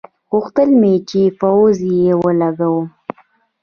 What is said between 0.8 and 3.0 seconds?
مې چې فيوز يې ولګوم.